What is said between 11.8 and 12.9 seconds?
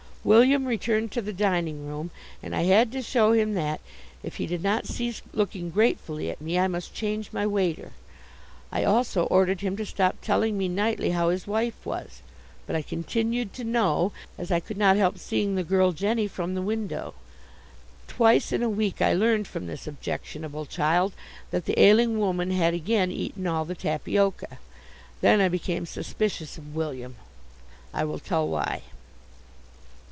was, but I